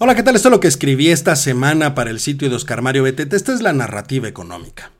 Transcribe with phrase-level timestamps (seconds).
[0.00, 0.36] Hola, ¿qué tal?
[0.36, 3.34] Esto es lo que escribí esta semana para el sitio de Oscar Mario Betete.
[3.34, 4.92] Esta es la narrativa económica.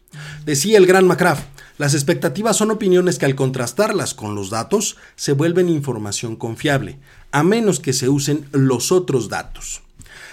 [0.45, 1.45] Decía el gran Macraff,
[1.77, 6.99] las expectativas son opiniones que al contrastarlas con los datos se vuelven información confiable,
[7.31, 9.83] a menos que se usen los otros datos.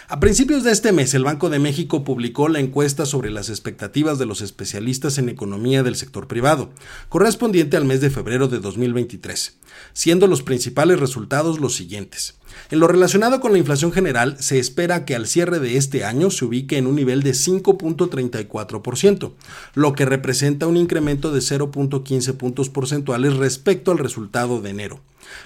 [0.08, 4.20] A principios de este mes, el Banco de México publicó la encuesta sobre las expectativas
[4.20, 6.70] de los especialistas en economía del sector privado,
[7.10, 9.58] correspondiente al mes de febrero de 2023,
[9.94, 12.36] siendo los principales resultados los siguientes.
[12.70, 16.30] En lo relacionado con la inflación general, se espera que al cierre de este año
[16.30, 19.34] se ubique en un nivel de 5.34%,
[19.74, 25.02] lo que representa un incremento de 0.15 puntos porcentuales respecto al resultado de enero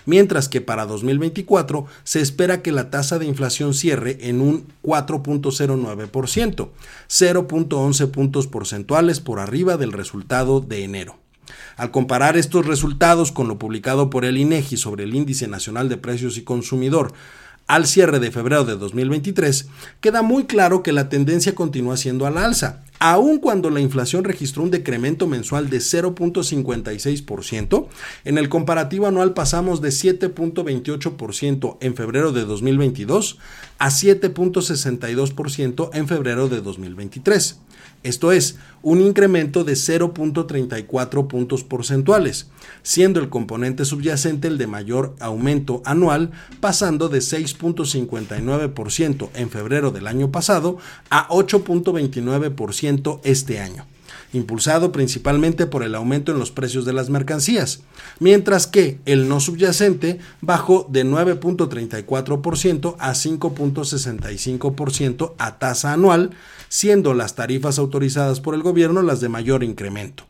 [0.06, 6.70] mientras que para 2024 se espera que la tasa de inflación cierre en un 4.09%,
[7.08, 11.18] 0.11 puntos porcentuales por arriba del resultado de enero.
[11.78, 15.98] Al comparar estos resultados con lo publicado por el INEGI sobre el Índice Nacional de
[15.98, 17.14] Precios y Consumidor
[17.70, 19.68] al cierre de febrero de 2023,
[20.02, 24.64] queda muy claro que la tendencia continúa siendo al alza, aun cuando la inflación registró
[24.64, 27.88] un decremento mensual de 0.56%,
[28.26, 33.38] en el comparativo anual pasamos de 7.28% en febrero de 2022
[33.78, 37.60] a 7.62% en febrero de 2023.
[38.04, 42.50] Esto es, un incremento de 0.34 puntos porcentuales,
[42.82, 50.08] siendo el componente subyacente el de mayor aumento anual, pasando de 6.59% en febrero del
[50.08, 50.78] año pasado
[51.10, 53.86] a 8.29% este año
[54.34, 57.82] impulsado principalmente por el aumento en los precios de las mercancías,
[58.20, 66.32] mientras que el no subyacente bajó de 9.34% a 5.65% a tasa anual,
[66.70, 70.26] siendo las tarifas autorizadas por el gobierno las de mayor incremento.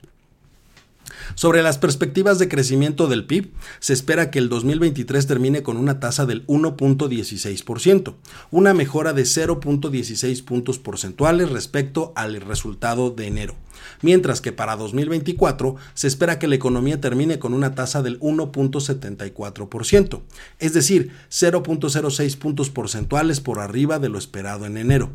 [1.36, 6.00] Sobre las perspectivas de crecimiento del PIB, se espera que el 2023 termine con una
[6.00, 8.16] tasa del 1.16%,
[8.52, 13.56] una mejora de 0.16 puntos porcentuales respecto al resultado de enero
[14.02, 20.22] mientras que para 2024 se espera que la economía termine con una tasa del 1.74%,
[20.60, 25.12] es decir, 0.06 puntos porcentuales por arriba de lo esperado en enero.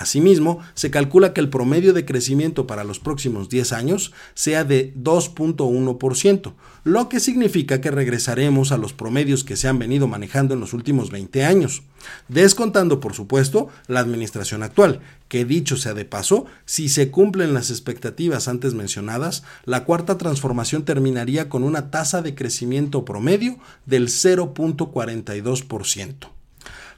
[0.00, 4.94] Asimismo, se calcula que el promedio de crecimiento para los próximos 10 años sea de
[4.94, 6.54] 2.1%,
[6.84, 10.72] lo que significa que regresaremos a los promedios que se han venido manejando en los
[10.72, 11.82] últimos 20 años,
[12.28, 17.70] descontando por supuesto la administración actual, que dicho sea de paso, si se cumplen las
[17.70, 26.39] expectativas antes mencionadas, la cuarta transformación terminaría con una tasa de crecimiento promedio del 0.42%.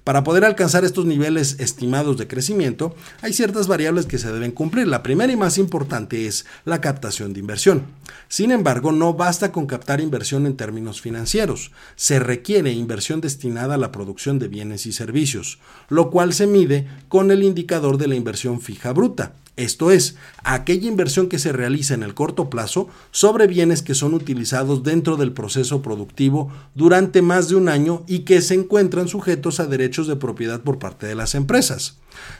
[0.04, 4.88] Para poder alcanzar estos niveles estimados de crecimiento, hay ciertas variables que se deben cumplir.
[4.88, 7.84] La primera y más importante es la captación de inversión.
[8.28, 11.70] Sin embargo, no basta con captar inversión en términos financieros.
[11.94, 16.88] Se requiere inversión destinada a la producción de bienes y servicios, lo cual se mide
[17.08, 21.92] con el indicador de la inversión fija bruta, esto es, aquella inversión que se realiza
[21.92, 27.50] en el corto plazo sobre bienes que son utilizados dentro del proceso productivo durante más
[27.50, 31.14] de un año y que se encuentran sujetos a derechos de propiedad por parte de
[31.14, 31.98] las empresas.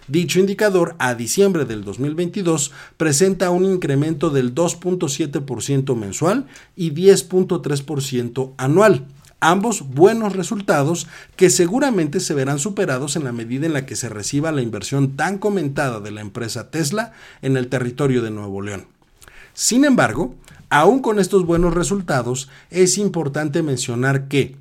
[0.09, 6.47] Dicho indicador a diciembre del 2022 presenta un incremento del 2.7% mensual
[6.77, 9.07] y 10.3% anual
[9.43, 14.09] ambos buenos resultados que seguramente se verán superados en la medida en la que se
[14.09, 18.87] reciba la inversión tan comentada de la empresa Tesla en el territorio de Nuevo León.
[19.53, 20.37] Sin embargo,
[20.71, 24.55] aún con estos buenos resultados, es importante mencionar que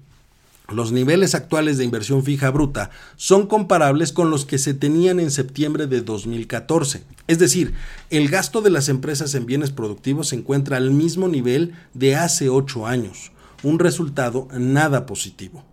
[0.74, 5.30] los niveles actuales de inversión fija bruta son comparables con los que se tenían en
[5.30, 7.04] septiembre de 2014.
[7.28, 7.74] Es decir,
[8.10, 12.50] el gasto de las empresas en bienes productivos se encuentra al mismo nivel de hace
[12.50, 13.32] ocho años
[13.64, 15.64] un resultado nada positivo.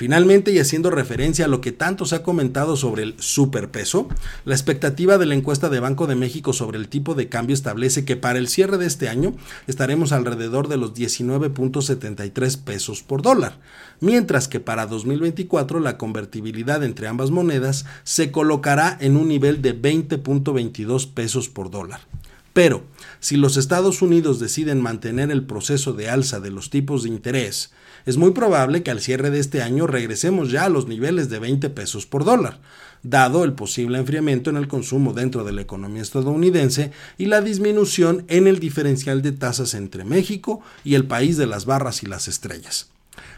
[0.00, 4.08] Finalmente, y haciendo referencia a lo que tanto se ha comentado sobre el superpeso,
[4.46, 8.06] la expectativa de la encuesta de Banco de México sobre el tipo de cambio establece
[8.06, 9.34] que para el cierre de este año
[9.66, 13.58] estaremos alrededor de los 19.73 pesos por dólar,
[14.00, 19.78] mientras que para 2024 la convertibilidad entre ambas monedas se colocará en un nivel de
[19.78, 22.09] 20.22 pesos por dólar.
[22.52, 22.82] Pero,
[23.20, 27.70] si los Estados Unidos deciden mantener el proceso de alza de los tipos de interés,
[28.06, 31.38] es muy probable que al cierre de este año regresemos ya a los niveles de
[31.38, 32.58] 20 pesos por dólar,
[33.02, 38.24] dado el posible enfriamiento en el consumo dentro de la economía estadounidense y la disminución
[38.28, 42.26] en el diferencial de tasas entre México y el país de las barras y las
[42.26, 42.90] estrellas.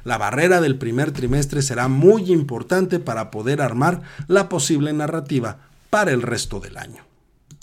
[0.04, 5.58] La barrera del primer trimestre será muy importante para poder armar la posible narrativa
[5.90, 7.11] para el resto del año.